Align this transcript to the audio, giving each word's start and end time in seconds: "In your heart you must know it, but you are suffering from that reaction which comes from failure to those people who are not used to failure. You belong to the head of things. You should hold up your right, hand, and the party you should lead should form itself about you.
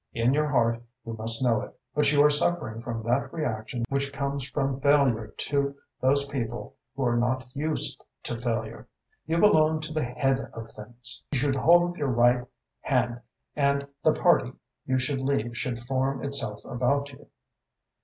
"In 0.13 0.33
your 0.33 0.47
heart 0.47 0.81
you 1.05 1.13
must 1.13 1.43
know 1.43 1.61
it, 1.61 1.79
but 1.93 2.11
you 2.11 2.23
are 2.25 2.29
suffering 2.31 2.81
from 2.81 3.03
that 3.03 3.31
reaction 3.31 3.85
which 3.87 4.11
comes 4.11 4.49
from 4.49 4.81
failure 4.81 5.27
to 5.27 5.75
those 6.01 6.27
people 6.27 6.75
who 6.95 7.03
are 7.05 7.15
not 7.15 7.45
used 7.53 8.03
to 8.23 8.35
failure. 8.41 8.87
You 9.27 9.37
belong 9.37 9.79
to 9.81 9.93
the 9.93 10.03
head 10.03 10.39
of 10.53 10.71
things. 10.71 11.21
You 11.31 11.37
should 11.37 11.55
hold 11.55 11.91
up 11.91 11.97
your 11.99 12.09
right, 12.09 12.47
hand, 12.79 13.21
and 13.55 13.87
the 14.03 14.13
party 14.13 14.51
you 14.87 14.97
should 14.97 15.21
lead 15.21 15.55
should 15.55 15.77
form 15.77 16.23
itself 16.25 16.65
about 16.65 17.09
you. 17.13 17.27